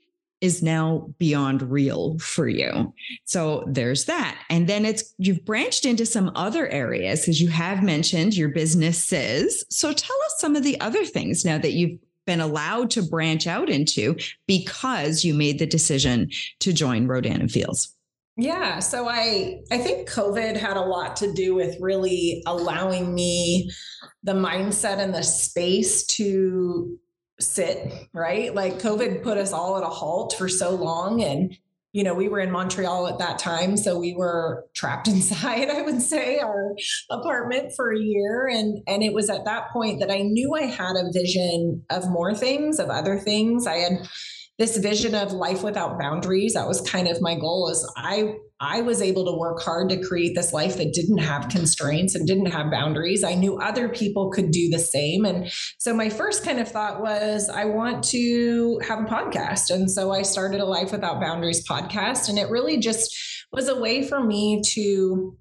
[0.43, 2.93] is now beyond real for you.
[3.23, 4.37] So there's that.
[4.49, 9.63] And then it's you've branched into some other areas as you have mentioned your businesses.
[9.69, 13.47] So tell us some of the other things now that you've been allowed to branch
[13.47, 16.29] out into because you made the decision
[16.59, 17.95] to join Rodan and Fields.
[18.35, 23.69] Yeah, so I I think COVID had a lot to do with really allowing me
[24.23, 26.97] the mindset and the space to
[27.39, 28.53] sit, right?
[28.53, 31.21] Like COVID put us all at a halt for so long.
[31.23, 31.55] And,
[31.91, 33.77] you know, we were in Montreal at that time.
[33.77, 36.75] So we were trapped inside, I would say, our
[37.09, 38.47] apartment for a year.
[38.47, 42.09] And and it was at that point that I knew I had a vision of
[42.09, 43.67] more things, of other things.
[43.67, 44.07] I had
[44.59, 48.81] this vision of life without boundaries that was kind of my goal is i i
[48.81, 52.47] was able to work hard to create this life that didn't have constraints and didn't
[52.47, 53.23] have boundaries.
[53.23, 55.25] I knew other people could do the same.
[55.25, 59.69] And so my first kind of thought was i want to have a podcast.
[59.69, 62.29] And so i started a life without boundaries podcast.
[62.29, 63.15] And it really just
[63.51, 65.37] was a way for me to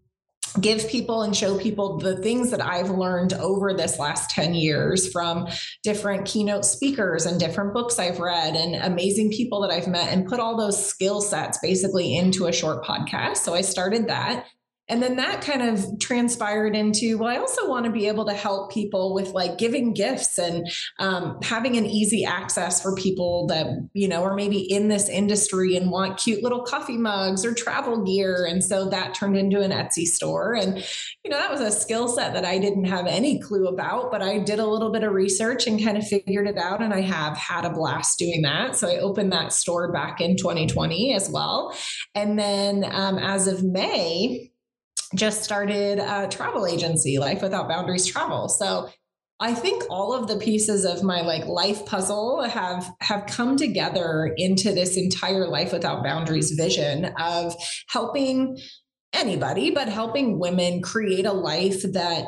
[0.61, 5.11] give people and show people the things that I've learned over this last 10 years
[5.11, 5.49] from
[5.83, 10.27] different keynote speakers and different books I've read and amazing people that I've met and
[10.27, 13.39] put all those skill sets basically into a short podcast.
[13.39, 14.47] So I started that.
[14.89, 18.35] And then that kind of transpired into, well, I also want to be able to
[18.35, 20.69] help people with like giving gifts and
[20.99, 25.77] um, having an easy access for people that, you know, are maybe in this industry
[25.77, 28.45] and want cute little coffee mugs or travel gear.
[28.45, 30.55] And so that turned into an Etsy store.
[30.55, 30.77] And,
[31.25, 34.21] you know, that was a skill set that I didn't have any clue about, but
[34.21, 36.83] I did a little bit of research and kind of figured it out.
[36.83, 38.75] And I have had a blast doing that.
[38.75, 41.75] So I opened that store back in 2020 as well.
[42.17, 44.52] And then um, as of May,
[45.15, 48.49] just started a travel agency, Life Without Boundaries Travel.
[48.49, 48.89] So
[49.43, 54.33] I think all of the pieces of my like life puzzle have have come together
[54.37, 57.57] into this entire life without boundaries vision of
[57.89, 58.57] helping
[59.13, 62.25] anybody but helping women create a life that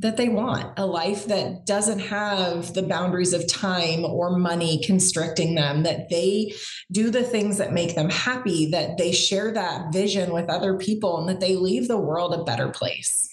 [0.00, 5.54] that they want a life that doesn't have the boundaries of time or money constricting
[5.54, 6.54] them that they
[6.92, 11.18] do the things that make them happy that they share that vision with other people
[11.18, 13.28] and that they leave the world a better place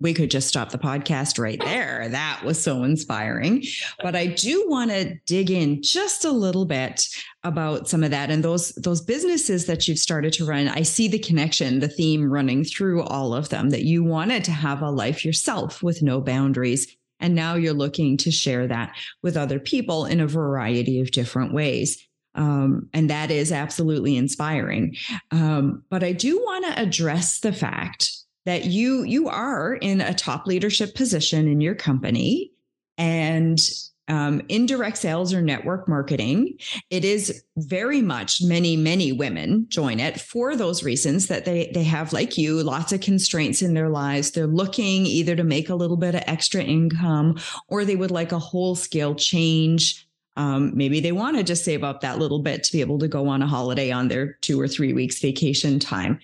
[0.00, 2.08] we could just stop the podcast right there.
[2.08, 3.64] That was so inspiring.
[4.02, 7.08] But I do want to dig in just a little bit
[7.44, 10.68] about some of that and those those businesses that you've started to run.
[10.68, 14.52] I see the connection, the theme running through all of them that you wanted to
[14.52, 16.96] have a life yourself with no boundaries.
[17.20, 21.54] And now you're looking to share that with other people in a variety of different
[21.54, 22.06] ways.
[22.34, 24.96] Um, and that is absolutely inspiring.
[25.30, 30.14] Um, but I do want to address the fact that you you are in a
[30.14, 32.52] top leadership position in your company
[32.98, 33.70] and
[34.08, 36.58] um, in direct sales or network marketing.
[36.90, 41.84] It is very much many many women join it for those reasons that they they
[41.84, 44.30] have like you lots of constraints in their lives.
[44.30, 48.32] They're looking either to make a little bit of extra income or they would like
[48.32, 50.06] a whole scale change.
[50.36, 53.08] Um, maybe they want to just save up that little bit to be able to
[53.08, 56.18] go on a holiday on their two or three weeks vacation time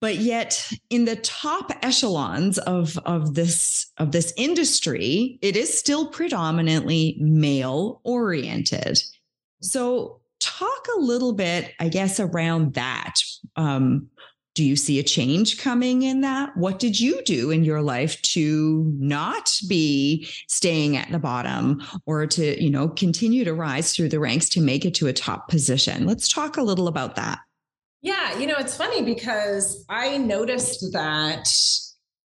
[0.00, 6.08] but yet in the top echelons of, of this of this industry it is still
[6.08, 9.02] predominantly male oriented
[9.60, 13.14] so talk a little bit i guess around that.
[13.56, 14.08] Um,
[14.58, 16.56] do you see a change coming in that?
[16.56, 22.26] What did you do in your life to not be staying at the bottom or
[22.26, 25.46] to you know continue to rise through the ranks to make it to a top
[25.46, 26.06] position?
[26.06, 27.38] Let's talk a little about that
[28.02, 31.48] yeah, you know, it's funny because I noticed that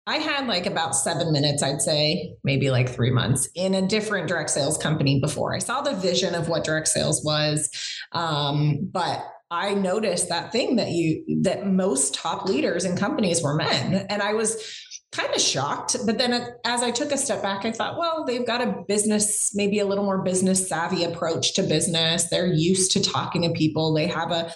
[0.07, 4.27] I had like about seven minutes, I'd say, maybe like three months in a different
[4.27, 5.55] direct sales company before.
[5.55, 7.69] I saw the vision of what direct sales was.
[8.11, 13.55] Um, but I noticed that thing that you, that most top leaders in companies were
[13.55, 14.07] men.
[14.09, 14.63] And I was,
[15.11, 15.95] kind of shocked.
[16.05, 16.33] But then
[16.65, 19.85] as I took a step back, I thought, well, they've got a business, maybe a
[19.85, 22.29] little more business savvy approach to business.
[22.29, 23.93] They're used to talking to people.
[23.93, 24.53] They have a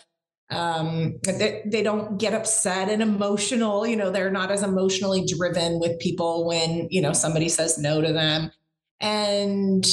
[0.53, 5.79] um, they, they don't get upset and emotional you know they're not as emotionally driven
[5.79, 8.51] with people when you know somebody says no to them
[8.99, 9.85] and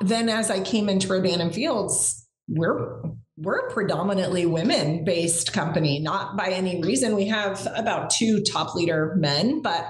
[0.00, 3.02] then as i came into rodan and fields we're
[3.40, 7.16] we're a predominantly women based company, not by any reason.
[7.16, 9.86] We have about two top leader men, but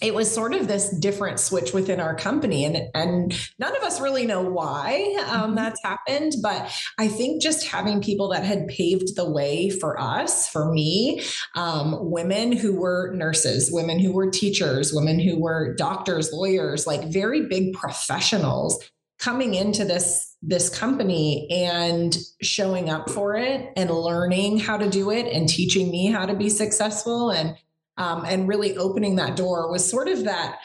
[0.00, 4.00] it was sort of this different switch within our company and and none of us
[4.00, 5.54] really know why um, mm-hmm.
[5.54, 10.48] that's happened but i think just having people that had paved the way for us
[10.48, 11.22] for me
[11.54, 17.04] um, women who were nurses women who were teachers women who were doctors lawyers like
[17.04, 18.82] very big professionals
[19.18, 25.10] coming into this this company and showing up for it and learning how to do
[25.10, 27.56] it and teaching me how to be successful and
[27.96, 30.58] um, and really opening that door was sort of that,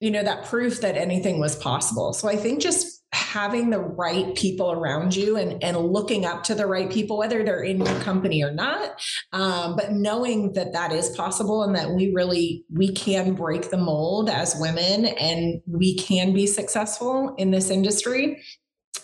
[0.00, 2.12] you know, that proof that anything was possible.
[2.12, 6.54] So I think just having the right people around you and, and looking up to
[6.54, 9.00] the right people, whether they're in your company or not,
[9.32, 13.76] um, but knowing that that is possible and that we really, we can break the
[13.76, 18.42] mold as women and we can be successful in this industry.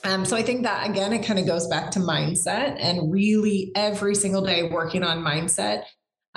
[0.05, 3.73] Um, so I think that again, it kind of goes back to mindset and really
[3.75, 5.85] every single day working on mindset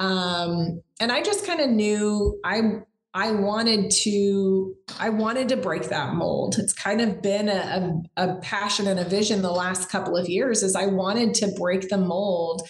[0.02, 2.80] um, and I just kind of knew I
[3.14, 6.56] I wanted to I wanted to break that mold.
[6.58, 10.28] It's kind of been a, a, a passion and a vision the last couple of
[10.28, 12.68] years is I wanted to break the mold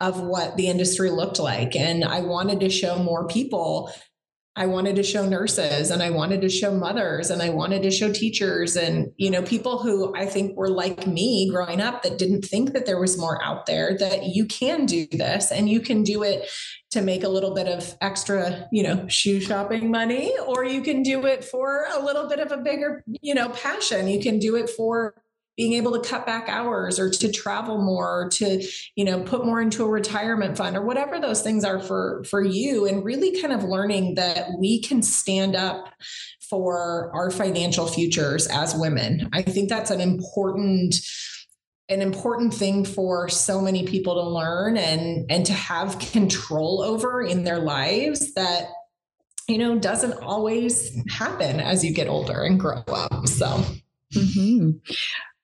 [0.00, 1.74] of what the industry looked like.
[1.74, 3.90] And I wanted to show more people
[4.56, 7.90] I wanted to show nurses and I wanted to show mothers and I wanted to
[7.90, 12.18] show teachers and you know people who I think were like me growing up that
[12.18, 15.80] didn't think that there was more out there that you can do this and you
[15.80, 16.48] can do it
[16.94, 21.02] to make a little bit of extra, you know, shoe shopping money or you can
[21.02, 24.06] do it for a little bit of a bigger, you know, passion.
[24.06, 25.14] You can do it for
[25.56, 29.44] being able to cut back hours or to travel more or to you know put
[29.44, 33.40] more into a retirement fund or whatever those things are for for you and really
[33.40, 35.88] kind of learning that we can stand up
[36.48, 39.28] for our financial futures as women.
[39.32, 40.96] I think that's an important
[41.90, 47.22] an important thing for so many people to learn and and to have control over
[47.22, 48.68] in their lives that
[49.48, 53.62] you know doesn't always happen as you get older and grow up so.
[54.14, 54.70] Mm-hmm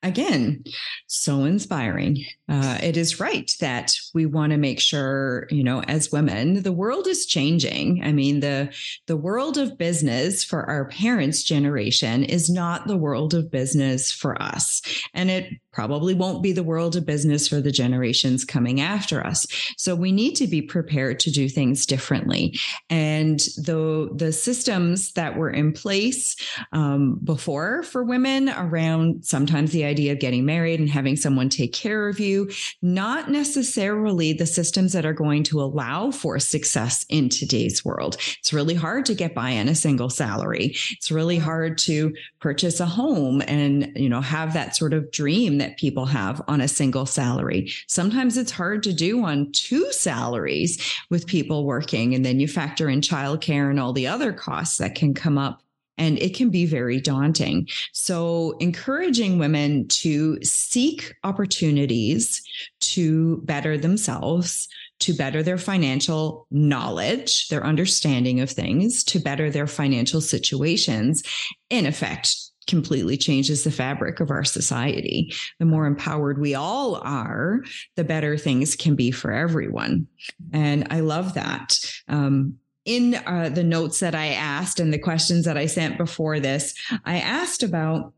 [0.03, 0.64] again,
[1.07, 2.24] so inspiring.
[2.48, 6.72] Uh, it is right that we want to make sure, you know, as women, the
[6.72, 8.03] world is changing.
[8.03, 8.74] I mean, the
[9.07, 14.40] the world of business for our parents' generation is not the world of business for
[14.40, 14.82] us,
[15.14, 19.46] and it probably won't be the world of business for the generations coming after us.
[19.76, 22.58] So we need to be prepared to do things differently.
[22.88, 26.36] And the the systems that were in place
[26.72, 31.72] um, before for women around sometimes the idea of getting married and having someone take
[31.72, 32.50] care of you,
[32.82, 38.16] not necessarily the systems that are going to allow for success in today's world.
[38.38, 40.74] It's really hard to get by on a single salary.
[40.90, 45.59] It's really hard to purchase a home and, you know, have that sort of dream
[45.61, 47.72] that people have on a single salary.
[47.86, 50.78] Sometimes it's hard to do on two salaries
[51.11, 52.14] with people working.
[52.14, 55.62] And then you factor in childcare and all the other costs that can come up
[56.00, 57.68] and it can be very daunting.
[57.92, 62.42] So, encouraging women to seek opportunities
[62.80, 64.66] to better themselves,
[65.00, 71.22] to better their financial knowledge, their understanding of things, to better their financial situations,
[71.68, 75.34] in effect, completely changes the fabric of our society.
[75.58, 77.62] The more empowered we all are,
[77.96, 80.06] the better things can be for everyone.
[80.52, 81.78] And I love that.
[82.08, 86.40] Um, in uh, the notes that I asked and the questions that I sent before
[86.40, 88.14] this, I asked about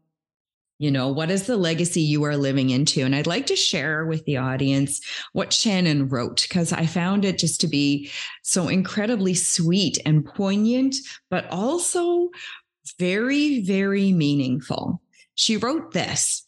[0.79, 4.05] you know what is the legacy you are living into and i'd like to share
[4.05, 5.01] with the audience
[5.33, 8.11] what shannon wrote because i found it just to be
[8.43, 10.97] so incredibly sweet and poignant
[11.31, 12.31] but also
[12.99, 15.03] very, very meaningful.
[15.35, 16.45] She wrote this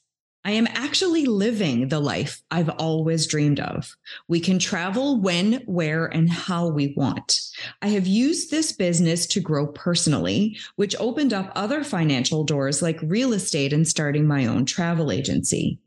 [0.47, 3.91] I am actually living the life I've always dreamed of.
[4.29, 7.41] We can travel when, where, and how we want.
[7.81, 13.01] I have used this business to grow personally, which opened up other financial doors like
[13.03, 15.79] real estate and starting my own travel agency.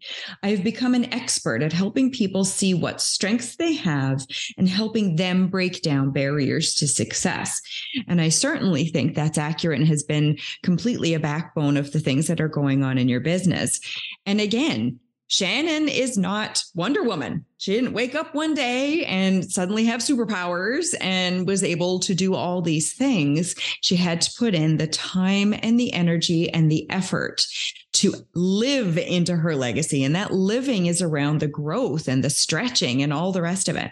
[0.42, 4.26] I have become an expert at helping people see what strengths they have
[4.58, 7.62] and helping them break down barriers to success.
[8.08, 12.26] And I certainly think that's accurate and has been completely a backbone of the things
[12.26, 13.80] that are going on in your business.
[14.26, 17.44] And again, Shannon is not Wonder Woman.
[17.58, 22.34] She didn't wake up one day and suddenly have superpowers and was able to do
[22.34, 23.54] all these things.
[23.82, 27.46] She had to put in the time and the energy and the effort
[27.94, 30.06] to live into her legacy.
[30.06, 33.76] And that living is around the growth and the stretching and all the rest of
[33.76, 33.92] it.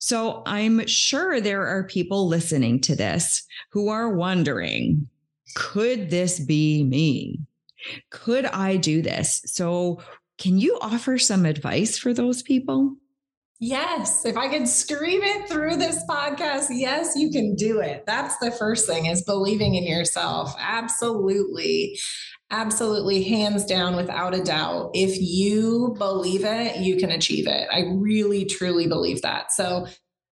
[0.00, 5.08] So I'm sure there are people listening to this who are wondering
[5.54, 7.38] could this be me?
[8.10, 9.42] Could I do this?
[9.46, 10.00] So,
[10.38, 12.96] can you offer some advice for those people?
[13.60, 18.04] Yes, if I could scream it through this podcast, yes, you can do it.
[18.04, 20.54] That's the first thing is believing in yourself.
[20.58, 21.98] Absolutely.
[22.50, 24.90] Absolutely, hands down, without a doubt.
[24.92, 27.68] If you believe it, you can achieve it.
[27.72, 29.50] I really, truly believe that.
[29.50, 29.86] So,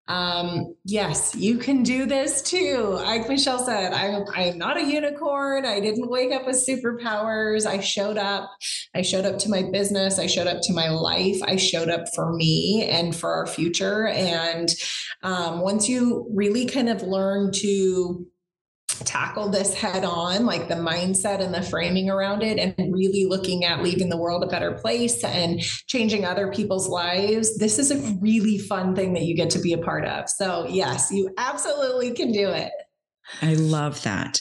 [0.08, 2.78] um, yes, you can do this too.
[2.78, 5.64] Like Michelle said, I'm I'm not a unicorn.
[5.64, 7.66] I didn't wake up with superpowers.
[7.66, 8.50] I showed up.
[8.94, 10.18] I showed up to my business.
[10.18, 11.40] I showed up to my life.
[11.44, 14.08] I showed up for me and for our future.
[14.08, 14.74] And
[15.22, 18.26] um, once you really kind of learn to
[19.00, 23.64] tackle this head on, like the mindset and the framing around it, and really looking
[23.64, 27.98] at leaving the world a better place and changing other people's lives, this is a
[28.20, 30.28] really fun thing that you get to be a part of.
[30.28, 32.72] So, yes, you absolutely can do it.
[33.40, 34.40] I love that.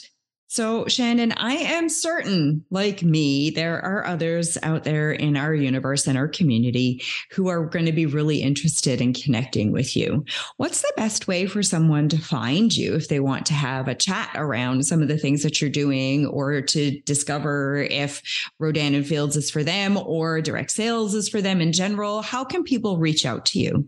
[0.52, 6.06] So, Shannon, I am certain, like me, there are others out there in our universe
[6.06, 10.26] and our community who are going to be really interested in connecting with you.
[10.58, 13.94] What's the best way for someone to find you if they want to have a
[13.94, 18.20] chat around some of the things that you're doing or to discover if
[18.58, 22.20] Rodan and Fields is for them or direct sales is for them in general?
[22.20, 23.86] How can people reach out to you?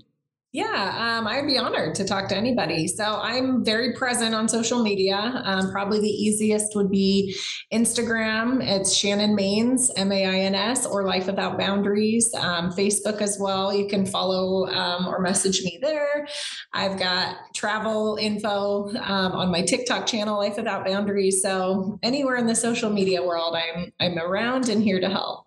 [0.55, 2.87] Yeah, um, I'd be honored to talk to anybody.
[2.87, 5.17] So I'm very present on social media.
[5.45, 7.37] Um, probably the easiest would be
[7.73, 8.65] Instagram.
[8.65, 12.33] It's Shannon Mains, M A I N S, or Life Without Boundaries.
[12.35, 13.75] Um, Facebook as well.
[13.75, 16.29] You can follow um, or message me there.
[16.73, 21.43] I've got travel info um, on my TikTok channel, Life Without Boundaries.
[21.43, 25.47] So anywhere in the social media world, I'm I'm around and here to help.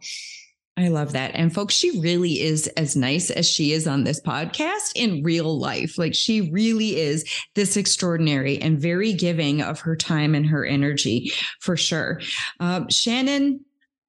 [0.77, 1.31] I love that.
[1.33, 5.57] And folks, she really is as nice as she is on this podcast in real
[5.57, 5.97] life.
[5.97, 7.25] Like she really is
[7.55, 12.21] this extraordinary and very giving of her time and her energy for sure.
[12.59, 13.65] Uh, Shannon,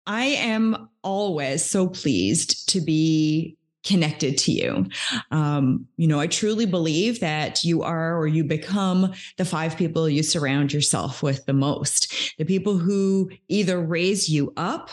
[0.05, 3.55] I am always so pleased to be
[3.85, 4.85] connected to you.
[5.31, 10.09] Um, you know, I truly believe that you are or you become the five people
[10.09, 12.33] you surround yourself with the most.
[12.37, 14.89] The people who either raise you up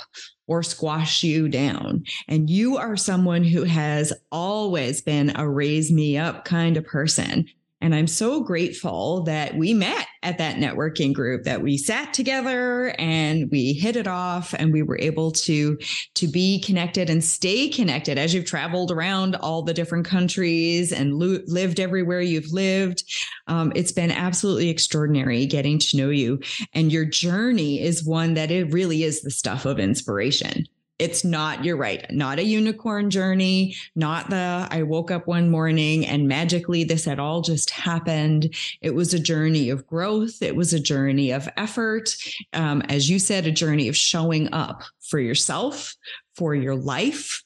[0.47, 2.05] or squash you down.
[2.28, 7.47] And you are someone who has always been a raise me up kind of person.
[7.81, 12.95] And I'm so grateful that we met at that networking group, that we sat together
[12.99, 15.79] and we hit it off and we were able to,
[16.14, 21.14] to be connected and stay connected as you've traveled around all the different countries and
[21.14, 23.05] lo- lived everywhere you've lived.
[23.49, 26.41] Um, it's been absolutely extraordinary getting to know you.
[26.72, 30.64] And your journey is one that it really is the stuff of inspiration
[31.05, 36.07] it's not you're right not a unicorn journey not the i woke up one morning
[36.07, 38.55] and magically this had all just happened.
[38.80, 42.16] It was a journey of growth it was a journey of effort
[42.55, 45.94] um, as you said a journey of showing up for yourself
[46.36, 47.44] for your life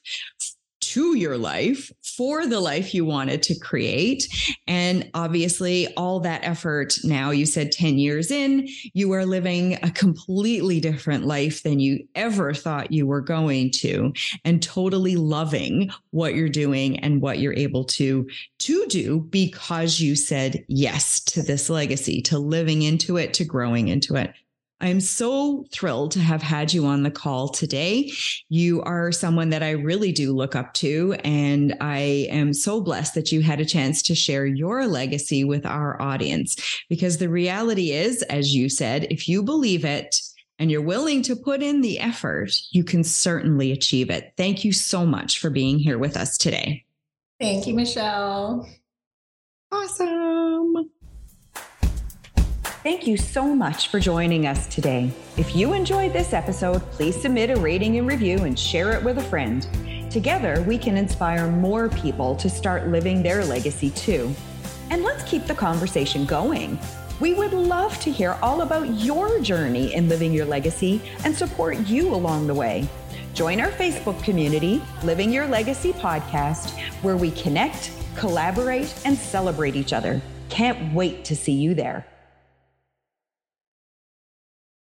[0.80, 4.26] to your life for the life you wanted to create.
[4.66, 9.92] And obviously, all that effort now, you said 10 years in, you are living a
[9.92, 14.12] completely different life than you ever thought you were going to,
[14.44, 20.16] and totally loving what you're doing and what you're able to, to do because you
[20.16, 24.32] said yes to this legacy, to living into it, to growing into it.
[24.80, 28.12] I'm so thrilled to have had you on the call today.
[28.48, 33.14] You are someone that I really do look up to, and I am so blessed
[33.14, 36.56] that you had a chance to share your legacy with our audience.
[36.88, 40.20] Because the reality is, as you said, if you believe it,
[40.60, 44.32] and you're willing to put in the effort, you can certainly achieve it.
[44.36, 46.84] Thank you so much for being here with us today.
[47.40, 48.68] Thank you, Michelle.
[49.70, 50.90] Awesome.
[52.88, 55.10] Thank you so much for joining us today.
[55.36, 59.18] If you enjoyed this episode, please submit a rating and review and share it with
[59.18, 59.68] a friend.
[60.10, 64.34] Together, we can inspire more people to start living their legacy too.
[64.88, 66.78] And let's keep the conversation going.
[67.20, 71.76] We would love to hear all about your journey in living your legacy and support
[71.80, 72.88] you along the way.
[73.34, 76.70] Join our Facebook community, Living Your Legacy Podcast,
[77.02, 80.22] where we connect, collaborate, and celebrate each other.
[80.48, 82.06] Can't wait to see you there.